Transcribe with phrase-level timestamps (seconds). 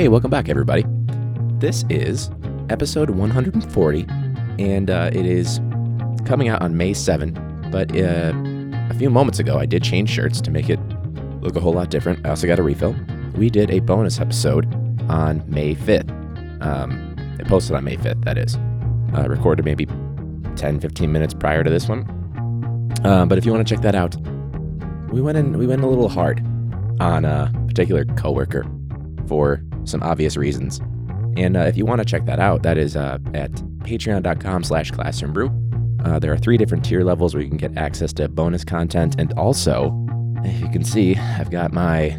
[0.00, 0.86] Hey, welcome back, everybody.
[1.58, 2.30] This is
[2.70, 4.06] episode 140,
[4.58, 5.60] and uh, it is
[6.24, 7.68] coming out on May 7.
[7.70, 8.32] But uh,
[8.88, 10.80] a few moments ago, I did change shirts to make it
[11.42, 12.24] look a whole lot different.
[12.24, 12.96] I also got a refill.
[13.34, 14.64] We did a bonus episode
[15.10, 16.08] on May 5th.
[16.62, 18.56] Um, it posted on May 5th, that is.
[19.14, 19.84] Uh, recorded maybe
[20.56, 22.08] 10, 15 minutes prior to this one.
[23.04, 24.16] Um, but if you want to check that out,
[25.12, 26.42] we went in we went a little hard
[27.00, 28.64] on a particular coworker
[29.26, 30.80] for some obvious reasons.
[31.36, 34.90] And uh, if you want to check that out, that is uh, at patreon.com slash
[34.90, 36.04] classroombrew.
[36.04, 39.16] Uh, there are three different tier levels where you can get access to bonus content.
[39.18, 39.94] And also,
[40.44, 42.18] if you can see, I've got my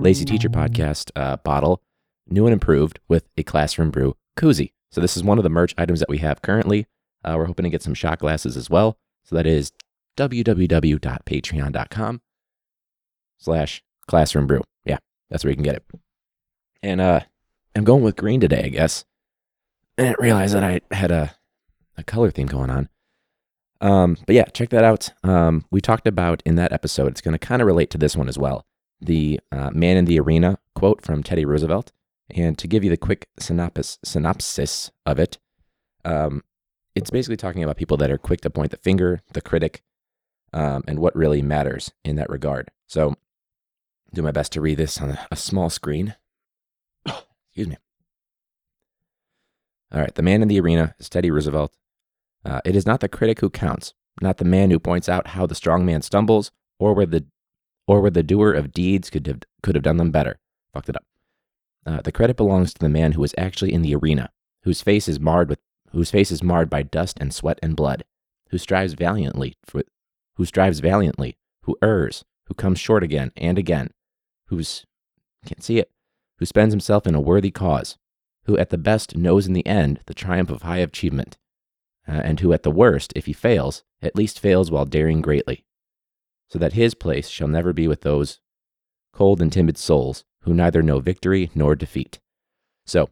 [0.00, 1.82] Lazy Teacher podcast uh, bottle,
[2.28, 4.72] new and improved, with a Classroom Brew koozie.
[4.90, 6.86] So this is one of the merch items that we have currently.
[7.24, 8.98] Uh, we're hoping to get some shot glasses as well.
[9.24, 9.72] So that is
[10.16, 12.20] www.patreon.com
[13.38, 14.62] slash classroom brew.
[14.84, 14.98] Yeah,
[15.30, 15.84] that's where you can get it.
[16.86, 17.20] And uh,
[17.74, 19.04] I'm going with green today, I guess.
[19.98, 21.34] I didn't realize that I had a,
[21.96, 22.88] a color theme going on.
[23.80, 25.10] Um, but yeah, check that out.
[25.24, 28.16] Um, we talked about in that episode, it's going to kind of relate to this
[28.16, 28.66] one as well.
[29.00, 31.90] The uh, man in the arena quote from Teddy Roosevelt.
[32.30, 35.38] And to give you the quick synopsis, synopsis of it,
[36.04, 36.44] um,
[36.94, 39.82] it's basically talking about people that are quick to point the finger, the critic,
[40.52, 42.70] um, and what really matters in that regard.
[42.86, 43.16] So,
[44.14, 46.14] do my best to read this on a, a small screen.
[47.56, 47.76] Excuse me.
[49.90, 51.74] All right, the man in the arena is Teddy Roosevelt.
[52.44, 55.46] Uh, it is not the critic who counts, not the man who points out how
[55.46, 57.24] the strong man stumbles, or where the
[57.86, 60.38] or where the doer of deeds could have could have done them better.
[60.74, 61.06] Fucked it up.
[61.86, 64.28] Uh, the credit belongs to the man who is actually in the arena,
[64.64, 65.60] whose face is marred with
[65.92, 68.04] whose face is marred by dust and sweat and blood,
[68.50, 69.82] who strives valiantly for,
[70.34, 73.88] who strives valiantly, who errs, who comes short again and again,
[74.48, 74.84] who's
[75.46, 75.90] can't see it,
[76.38, 77.96] who spends himself in a worthy cause,
[78.44, 81.36] who at the best knows in the end the triumph of high achievement,
[82.08, 85.64] uh, and who at the worst, if he fails, at least fails while daring greatly,
[86.48, 88.40] so that his place shall never be with those
[89.12, 92.20] cold and timid souls who neither know victory nor defeat.
[92.84, 93.08] So,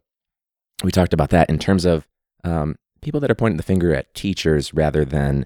[0.83, 2.07] we talked about that in terms of
[2.43, 5.45] um, people that are pointing the finger at teachers rather than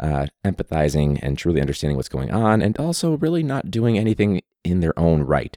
[0.00, 4.80] uh, empathizing and truly understanding what's going on, and also really not doing anything in
[4.80, 5.56] their own right.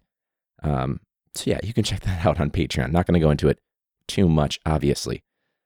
[0.62, 1.00] Um,
[1.38, 2.92] so, yeah, you can check that out on Patreon.
[2.92, 3.60] Not going to go into it
[4.08, 5.24] too much, obviously.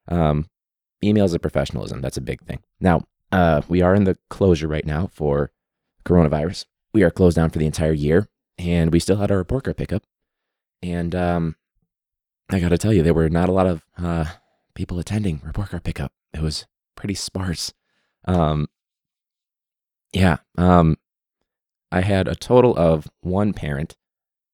[0.08, 0.48] Um,
[1.04, 2.60] emails of professionalism, that's a big thing.
[2.80, 5.52] Now, uh, we are in the closure right now for
[6.06, 6.66] coronavirus.
[6.94, 8.28] We are closed down for the entire year,
[8.58, 10.04] and we still had our report card pickup.
[10.84, 11.56] And um,
[12.50, 14.26] I got to tell you, there were not a lot of uh,
[14.74, 16.12] people attending report card pickup.
[16.34, 16.66] It was
[16.96, 17.74] pretty sparse.
[18.26, 18.68] Um,
[20.12, 20.38] yeah.
[20.58, 20.98] Um,
[21.92, 23.96] I had a total of one parent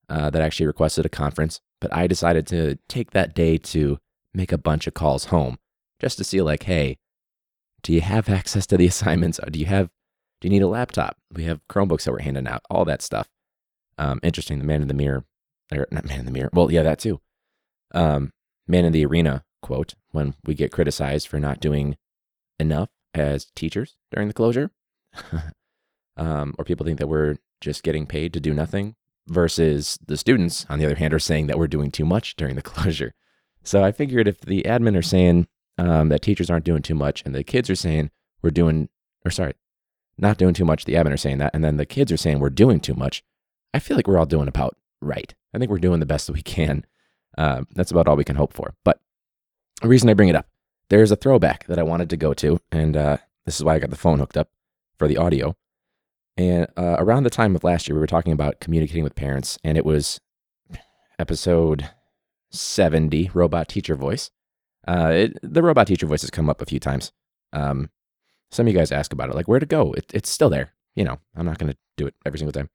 [0.09, 3.99] uh, that actually requested a conference, but I decided to take that day to
[4.33, 5.57] make a bunch of calls home
[5.99, 6.97] just to see, like, hey,
[7.83, 9.39] do you have access to the assignments?
[9.51, 9.89] Do you have,
[10.41, 11.17] do you need a laptop?
[11.33, 13.29] We have Chromebooks that we're handing out, all that stuff.
[13.97, 14.59] Um, interesting.
[14.59, 15.25] The man in the mirror,
[15.73, 16.49] or not man in the mirror.
[16.53, 17.19] Well, yeah, that too.
[17.93, 18.31] Um,
[18.67, 21.97] man in the arena quote when we get criticized for not doing
[22.59, 24.71] enough as teachers during the closure,
[26.17, 28.95] um, or people think that we're just getting paid to do nothing,
[29.27, 32.55] versus the students, on the other hand, are saying that we're doing too much during
[32.55, 33.13] the closure.
[33.63, 37.23] So I figured if the admin are saying um, that teachers aren't doing too much,
[37.25, 38.11] and the kids are saying
[38.41, 38.89] we're doing,
[39.25, 39.53] or sorry,
[40.17, 42.39] not doing too much, the admin are saying that, and then the kids are saying
[42.39, 43.23] we're doing too much,
[43.73, 45.33] I feel like we're all doing about right.
[45.53, 46.85] I think we're doing the best that we can.
[47.37, 48.73] Uh, that's about all we can hope for.
[48.83, 48.99] But
[49.81, 50.47] the reason I bring it up,
[50.89, 53.79] there's a throwback that I wanted to go to, and uh, this is why I
[53.79, 54.49] got the phone hooked up
[54.97, 55.55] for the audio.
[56.37, 59.57] And uh, around the time of last year, we were talking about communicating with parents,
[59.63, 60.21] and it was
[61.17, 61.89] episode
[62.51, 64.29] 70, Robot Teacher Voice.
[64.87, 67.11] Uh, it, the robot teacher voice has come up a few times.
[67.51, 67.89] Um,
[68.51, 69.91] some of you guys ask about it, like where to go.
[69.93, 70.73] It, it's still there.
[70.95, 72.69] You know, I'm not going to do it every single time.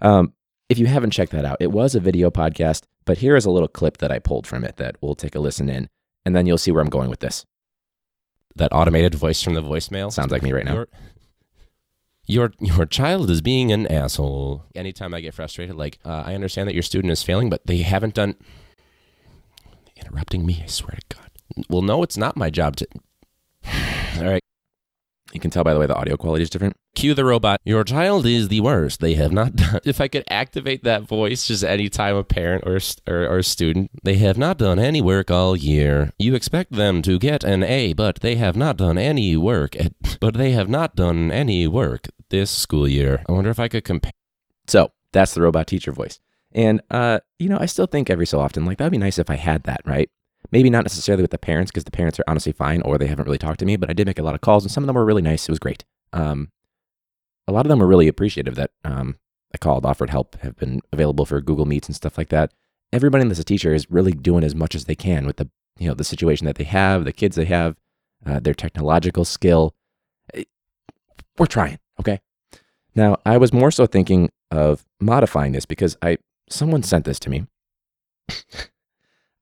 [0.00, 0.34] Um,
[0.68, 3.50] if you haven't checked that out, it was a video podcast, but here is a
[3.50, 5.88] little clip that I pulled from it that we'll take a listen in,
[6.24, 7.46] and then you'll see where I'm going with this.
[8.56, 10.74] That automated voice from the voicemail Sounds like me right now.
[10.74, 10.88] Your,
[12.26, 14.64] your your child is being an asshole.
[14.74, 17.78] Anytime I get frustrated, like uh, I understand that your student is failing, but they
[17.78, 18.36] haven't done.
[19.96, 21.30] Interrupting me, I swear to God.
[21.68, 22.86] Well, no, it's not my job to.
[24.18, 24.42] All right,
[25.34, 26.76] You can tell by the way the audio quality is different.
[26.94, 27.60] cue the robot.
[27.64, 29.00] Your child is the worst.
[29.00, 29.80] They have not done.
[29.84, 32.78] If I could activate that voice just anytime a parent or,
[33.12, 36.12] or or a student, they have not done any work all year.
[36.18, 39.74] You expect them to get an A, but they have not done any work.
[39.76, 43.24] At, but they have not done any work this school year.
[43.28, 44.12] I wonder if I could compare.
[44.68, 46.20] So that's the robot teacher voice.
[46.52, 49.28] And, uh, you know, I still think every so often, like, that'd be nice if
[49.28, 50.08] I had that, right?
[50.52, 53.24] Maybe not necessarily with the parents because the parents are honestly fine or they haven't
[53.24, 54.86] really talked to me, but I did make a lot of calls and some of
[54.86, 55.48] them were really nice.
[55.48, 55.84] It was great.
[56.12, 56.50] Um,
[57.46, 59.16] a lot of them were really appreciative that um,
[59.54, 62.52] I called, offered help, have been available for Google Meets and stuff like that.
[62.92, 65.48] Everybody that's a teacher is really doing as much as they can with the
[65.78, 67.76] you know the situation that they have, the kids they have,
[68.24, 69.74] uh, their technological skill.
[70.32, 70.44] Eh,
[71.38, 72.20] we're trying, okay.
[72.94, 76.18] Now I was more so thinking of modifying this because I
[76.48, 77.46] someone sent this to me.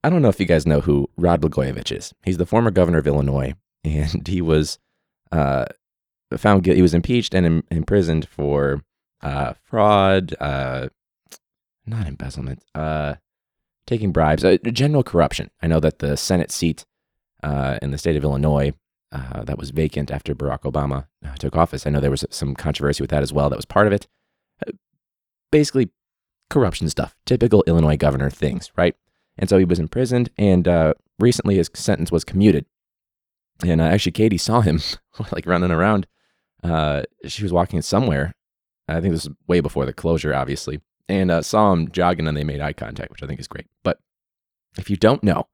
[0.05, 2.13] I don't know if you guys know who Rod Blagojevich is.
[2.25, 3.55] He's the former governor of Illinois,
[3.85, 4.79] and he was
[5.31, 5.67] uh,
[6.37, 6.77] found guilty.
[6.77, 8.83] He was impeached and Im- imprisoned for
[9.23, 10.89] uh, fraud, uh,
[11.87, 13.15] not embezzlement, uh,
[13.87, 15.51] taking bribes, uh, general corruption.
[15.63, 16.85] I know that the Senate seat
[17.43, 18.73] uh, in the state of Illinois
[19.45, 21.07] that was vacant after Barack Obama
[21.39, 21.87] took office.
[21.87, 23.51] I know there was some controversy with that as well.
[23.51, 24.07] That was part of it.
[25.51, 25.91] Basically,
[26.49, 28.95] corruption stuff, typical Illinois governor things, right?
[29.43, 32.65] And so he was imprisoned, and uh, recently his sentence was commuted.
[33.67, 34.79] And uh, actually, Katie saw him
[35.33, 36.07] like running around.
[36.63, 38.37] Uh, she was walking somewhere.
[38.87, 42.37] I think this was way before the closure, obviously, and uh, saw him jogging, and
[42.37, 43.67] they made eye contact, which I think is great.
[43.83, 43.99] But
[44.79, 45.49] if you don't know,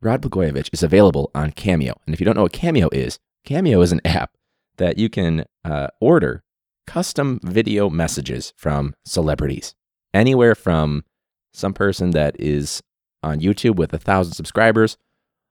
[0.00, 2.00] Rod Blagojevich is available on Cameo.
[2.06, 4.30] And if you don't know what Cameo is, Cameo is an app
[4.78, 6.44] that you can uh, order
[6.86, 9.74] custom video messages from celebrities,
[10.14, 11.04] anywhere from
[11.52, 12.82] some person that is
[13.22, 14.96] on YouTube with a thousand subscribers,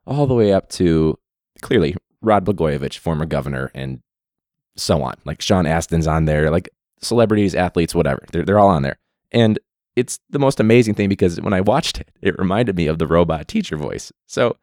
[0.06, 1.18] all the way up to
[1.62, 4.02] clearly Rod Blagojevich, former governor, and
[4.76, 5.16] so on.
[5.26, 6.70] Like Sean Astin's on there, like
[7.02, 8.24] celebrities, athletes, whatever.
[8.32, 8.98] They're, they're all on there.
[9.32, 9.60] And
[9.96, 13.08] it's the most amazing thing because when I watched it, it reminded me of the
[13.08, 14.12] robot teacher voice.
[14.26, 14.58] So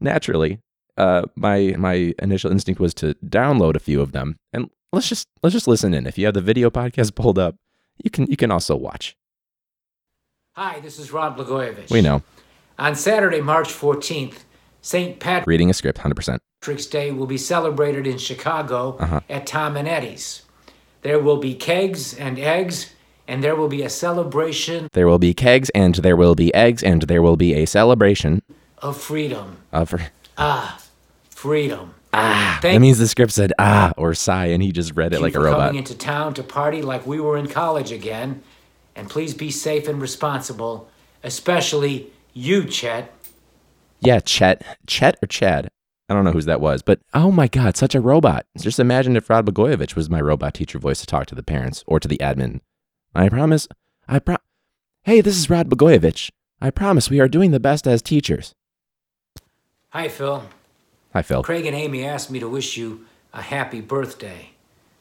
[0.00, 0.60] naturally,
[0.96, 5.28] uh, my my initial instinct was to download a few of them and let's just
[5.42, 6.06] let's just listen in.
[6.06, 7.56] If you have the video podcast pulled up,
[8.02, 9.16] you can you can also watch.
[10.52, 11.90] Hi, this is Rod Blagojevich.
[11.90, 12.22] We know.
[12.78, 14.44] On Saturday, March 14th,
[14.80, 15.20] St.
[15.20, 16.42] Patrick's Reading a script, hundred percent.
[16.90, 19.20] Day will be celebrated in Chicago Uh-huh.
[19.28, 20.42] at Tom and Eddie's.
[21.02, 22.92] There will be kegs and eggs,
[23.26, 26.82] and there will be a celebration There will be kegs and there will be eggs
[26.84, 28.42] and there will be a celebration
[28.78, 29.56] of freedom.
[29.72, 29.92] of.
[30.38, 30.78] Ah
[31.30, 31.94] Freedom.
[32.14, 35.20] Ah, Thank that means the script said ah or sigh, and he just read it
[35.20, 35.68] like a robot.
[35.68, 38.42] coming into town to party like we were in college again.
[38.94, 40.88] And please be safe and responsible,
[41.24, 43.12] especially you, Chet.
[44.00, 45.70] Yeah, Chet, Chet or Chad.
[46.08, 48.44] I don't know whose that was, but oh my God, such a robot.
[48.58, 51.84] Just imagine if Rod Blagojevich was my robot teacher voice to talk to the parents
[51.86, 52.60] or to the admin.
[53.14, 53.68] I promise,
[54.08, 54.36] I pro.
[55.04, 56.30] Hey, this is Rod Blagojevich.
[56.60, 58.54] I promise we are doing the best as teachers.
[59.90, 60.44] Hi, Phil.
[61.12, 61.42] Hi, Phil.
[61.42, 64.50] Craig and Amy asked me to wish you a happy birthday.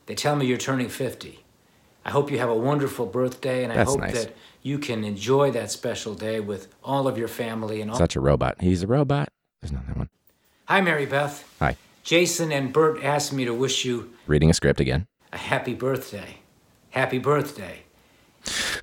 [0.06, 1.44] They tell me you're turning 50.
[2.06, 4.14] I hope you have a wonderful birthday, and I hope nice.
[4.14, 7.98] that you can enjoy that special day with all of your family and all.
[7.98, 8.60] Such a robot.
[8.62, 9.30] He's a robot.
[9.62, 10.10] There's another one.
[10.66, 11.48] Hi, Mary Beth.
[11.60, 11.76] Hi.
[12.04, 15.08] Jason and Bert asked me to wish you Reading a script again.
[15.32, 16.38] a happy birthday.
[16.90, 17.84] Happy birthday.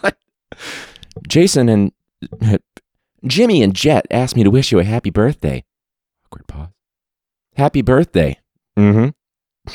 [0.00, 0.18] What?
[1.26, 1.92] Jason and
[3.26, 5.64] Jimmy and Jet asked me to wish you a happy birthday.
[6.26, 6.68] Awkward pause.
[7.56, 8.38] Happy birthday.
[8.76, 9.08] Mm-hmm.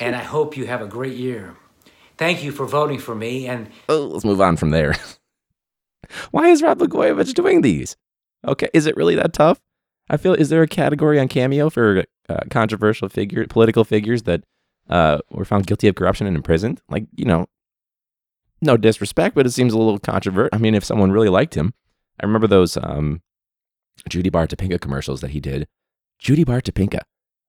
[0.01, 1.55] And I hope you have a great year.
[2.17, 4.95] Thank you for voting for me, and Oh, let's move on from there.
[6.31, 7.95] Why is Rod Blagojevich doing these?
[8.45, 9.61] Okay, is it really that tough?
[10.09, 14.43] I feel is there a category on Cameo for uh, controversial figure, political figures that
[14.89, 16.81] uh, were found guilty of corruption and imprisoned?
[16.89, 17.47] Like you know,
[18.61, 20.49] no disrespect, but it seems a little controversial.
[20.53, 21.73] I mean, if someone really liked him,
[22.21, 23.21] I remember those um,
[24.09, 25.67] Judy Baar Topinka commercials that he did.
[26.19, 26.99] Judy Baar Topinka,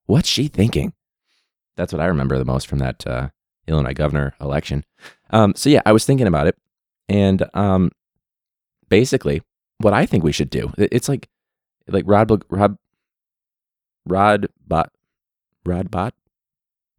[0.05, 0.93] what's she thinking?
[1.75, 3.29] That's what I remember the most from that uh,
[3.67, 4.85] Illinois governor election.
[5.31, 6.57] Um, so yeah, I was thinking about it,
[7.09, 7.91] and um,
[8.89, 9.41] basically,
[9.79, 11.27] what I think we should do, it's like,
[11.87, 12.77] like Rod, Blag-
[14.05, 14.91] Rod, Bot,
[15.65, 16.13] Rod Bot,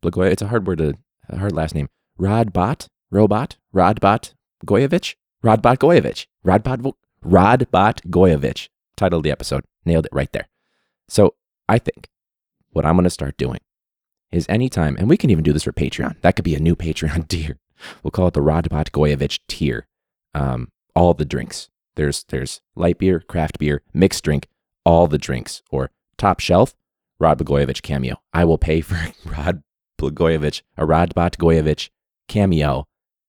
[0.03, 0.31] Blagoy.
[0.31, 0.95] It's a hard word to,
[1.29, 1.89] a hard last name.
[2.19, 6.81] Rod Bot, Robot, Rod Bot Goyevich, Rod Bot Goyevich, Rod Bot,
[7.23, 8.69] Rod Bot Goyevich.
[8.97, 10.49] Title of the episode, nailed it right there.
[11.09, 11.35] So
[11.69, 12.09] I think
[12.71, 13.61] what I'm going to start doing
[14.37, 16.21] is anytime, and we can even do this for Patreon.
[16.21, 17.59] That could be a new Patreon tier.
[18.03, 19.87] We'll call it the Rodbot Goyevich tier.
[20.35, 21.69] Um, all the drinks.
[21.97, 24.49] There's there's light beer, craft beer, mixed drink,
[24.85, 26.75] all the drinks, or top shelf.
[27.19, 28.17] Rod Blagojevich cameo.
[28.33, 29.63] I will pay for Rod
[29.99, 31.89] Blagojevich, a Rodbot Goyevich
[32.29, 32.85] cameo,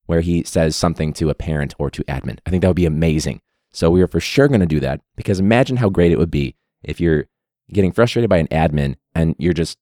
[0.06, 2.38] where he says something to a parent or to admin.
[2.44, 3.40] I think that would be amazing.
[3.72, 6.30] So we are for sure going to do that because imagine how great it would
[6.30, 7.26] be if you're
[7.70, 9.78] getting frustrated by an admin and you're just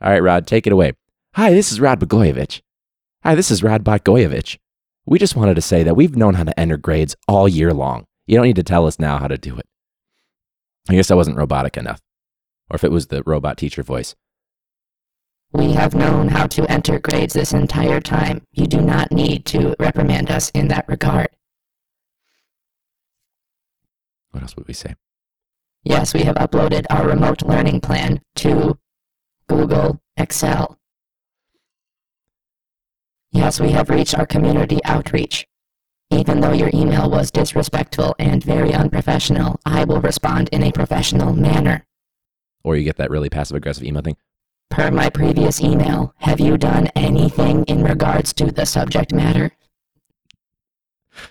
[0.00, 0.92] all right, Rod, take it away.
[1.34, 2.60] Hi, this is Rod Bogoyevich.
[3.24, 4.58] Hi, this is Rod Bogoyevich.
[5.06, 8.04] We just wanted to say that we've known how to enter grades all year long.
[8.26, 9.66] You don't need to tell us now how to do it.
[10.88, 12.00] I guess I wasn't robotic enough.
[12.70, 14.14] Or if it was the robot teacher voice.
[15.52, 18.42] We have known how to enter grades this entire time.
[18.52, 21.28] You do not need to reprimand us in that regard.
[24.30, 24.94] What else would we say?
[25.84, 28.78] Yes, we have uploaded our remote learning plan to
[29.48, 30.78] Google Excel.
[33.32, 35.46] Yes, we have reached our community outreach.
[36.10, 41.34] Even though your email was disrespectful and very unprofessional, I will respond in a professional
[41.34, 41.86] manner.
[42.64, 44.16] Or you get that really passive aggressive email thing.
[44.70, 49.52] Per my previous email, have you done anything in regards to the subject matter?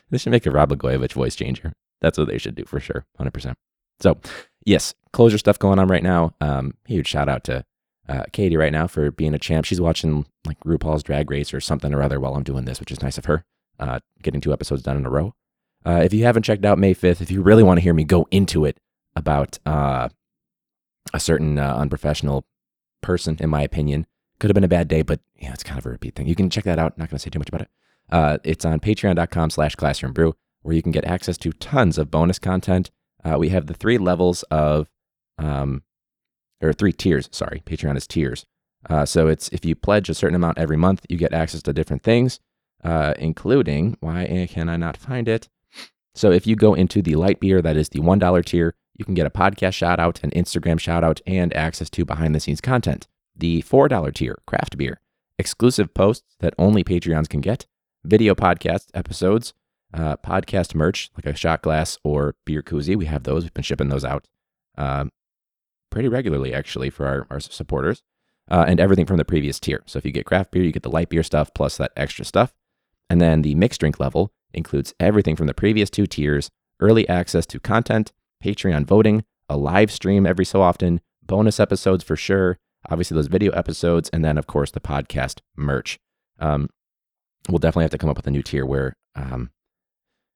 [0.10, 1.74] This should make a Blagojevich voice changer.
[2.02, 3.56] That's what they should do for sure, 100%.
[4.00, 4.20] So,
[4.66, 6.36] yes, closure stuff going on right now.
[6.42, 7.66] Um, huge shout out to
[8.10, 9.66] uh, Katie right now for being a champ.
[9.66, 12.92] She's watching like RuPaul's Drag Race or something or other while I'm doing this, which
[12.92, 13.44] is nice of her.
[13.80, 15.36] Uh, getting two episodes done in a row.
[15.86, 18.04] Uh, if you haven't checked out May 5th, if you really want to hear me
[18.04, 18.80] go into it
[19.16, 20.10] about uh,
[21.14, 22.46] a certain uh, unprofessional
[23.02, 24.08] person, in my opinion,
[24.40, 26.28] could have been a bad day, but yeah, it's kind of a repeat thing.
[26.28, 26.98] You can check that out.
[26.98, 27.70] Not going to say too much about it.
[28.10, 32.10] Uh, it's on patreon.com slash classroom brew, where you can get access to tons of
[32.10, 32.90] bonus content.
[33.38, 34.88] We have the three levels of,
[35.38, 35.84] um,
[36.62, 37.62] or three tiers, sorry.
[37.66, 38.46] Patreon is tiers.
[38.90, 41.74] Uh, so it's if you pledge a certain amount every month, you get access to
[41.74, 42.40] different things,
[42.84, 45.50] uh, including, why can I not find it?
[46.16, 49.14] So if you go into the light beer, that is the $1 tier, you can
[49.14, 52.62] get a podcast shout out, an Instagram shout out, and access to behind the scenes
[52.62, 53.08] content.
[53.36, 55.00] The $4 tier, craft beer,
[55.38, 57.68] exclusive posts that only Patreons can get,
[58.04, 59.54] video podcast episodes,
[59.94, 62.96] uh, podcast merch like a shot glass or beer koozie.
[62.96, 63.44] We have those.
[63.44, 64.28] We've been shipping those out
[64.78, 65.12] um,
[65.90, 68.04] pretty regularly, actually, for our, our supporters,
[68.50, 69.84] uh, and everything from the previous tier.
[69.86, 72.26] So if you get craft beer, you get the light beer stuff plus that extra
[72.26, 72.54] stuff.
[73.10, 77.46] And then the mixed drink level includes everything from the previous two tiers early access
[77.48, 78.12] to content,
[78.44, 82.58] Patreon voting, a live stream every so often, bonus episodes for sure,
[82.90, 85.98] obviously those video episodes, and then, of course, the podcast merch.
[86.40, 86.70] Um,
[87.50, 89.52] we'll definitely have to come up with a new tier where um,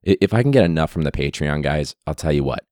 [0.03, 2.63] if I can get enough from the Patreon guys, I'll tell you what,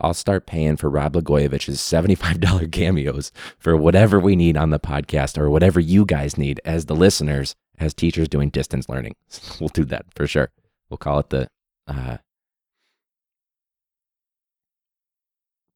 [0.00, 5.38] I'll start paying for Rob Blagojevich's $75 cameos for whatever we need on the podcast
[5.38, 9.14] or whatever you guys need as the listeners, as teachers doing distance learning.
[9.60, 10.50] We'll do that for sure.
[10.88, 11.48] We'll call it the
[11.86, 12.18] uh,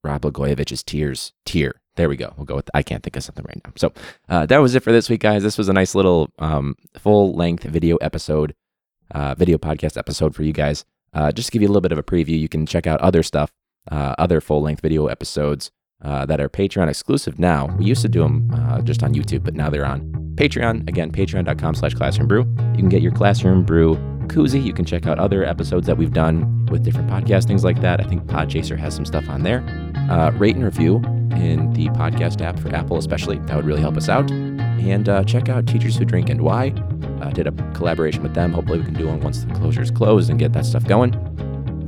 [0.04, 1.80] Rod Blagojevich's Tears tier.
[1.96, 2.32] There we go.
[2.36, 2.70] We'll go with.
[2.74, 3.72] I can't think of something right now.
[3.76, 3.92] So
[4.28, 5.42] uh, that was it for this week, guys.
[5.42, 8.54] This was a nice little um, full length video episode,
[9.10, 10.84] uh, video podcast episode for you guys.
[11.12, 13.00] Uh, just to give you a little bit of a preview, you can check out
[13.00, 13.52] other stuff,
[13.90, 15.70] uh, other full length video episodes
[16.02, 17.66] uh, that are Patreon exclusive now.
[17.78, 20.02] We used to do them uh, just on YouTube, but now they're on
[20.34, 20.88] Patreon.
[20.88, 22.40] Again, patreon.com slash classroom brew.
[22.72, 23.96] You can get your classroom brew
[24.26, 24.62] koozie.
[24.62, 28.00] You can check out other episodes that we've done with different podcasts, things like that.
[28.00, 29.62] I think Podchaser has some stuff on there.
[30.10, 30.96] Uh, rate and review
[31.36, 33.38] in the podcast app for Apple, especially.
[33.40, 34.30] That would really help us out.
[34.30, 36.70] And uh, check out Teachers Who Drink and Why.
[37.20, 38.52] Uh, did a collaboration with them.
[38.52, 41.12] Hopefully, we can do one once the closure is closed and get that stuff going.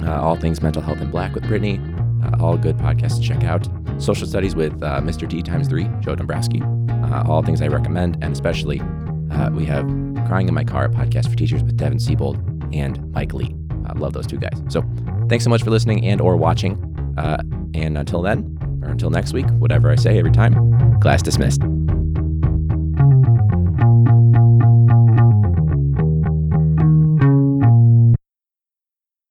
[0.06, 1.80] Uh, all things mental health in black with Brittany.
[2.22, 3.68] Uh, all good podcasts to check out.
[3.98, 5.28] Social studies with uh, Mr.
[5.28, 6.62] D times three, Joe Dombrowski.
[6.90, 8.80] Uh, all things I recommend, and especially
[9.30, 9.84] uh, we have
[10.26, 12.36] Crying in My Car, podcast for teachers with Devin Siebold
[12.72, 13.54] and Mike Lee.
[13.86, 14.62] I love those two guys.
[14.68, 14.82] So
[15.28, 16.74] thanks so much for listening and or watching.
[17.18, 17.42] Uh,
[17.74, 21.62] and until then, or until next week, whatever I say every time, class dismissed.